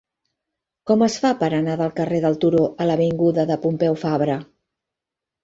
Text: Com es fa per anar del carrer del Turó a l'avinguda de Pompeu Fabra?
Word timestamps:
Com 0.91 1.03
es 1.07 1.17
fa 1.25 1.29
per 1.43 1.49
anar 1.57 1.75
del 1.81 1.91
carrer 1.99 2.23
del 2.23 2.39
Turó 2.45 2.63
a 2.71 2.89
l'avinguda 2.91 3.47
de 3.53 3.59
Pompeu 3.67 4.01
Fabra? 4.07 4.41